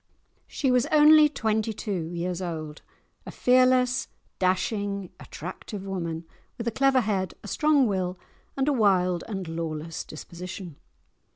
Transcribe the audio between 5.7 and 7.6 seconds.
woman, with a clever head, a